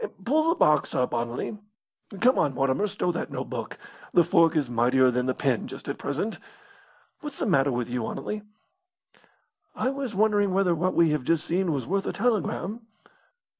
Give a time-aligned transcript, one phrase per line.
[0.25, 1.59] Pull the box up, Anerley.
[2.21, 3.77] Come on, Mortimer, stow that notebook!
[4.15, 6.39] The fork is mightier than the pen just at present.
[7.19, 8.41] What's the matter with you, Anerley?"
[9.75, 12.81] "I was wondering whether what we have just seen was worth a telegram."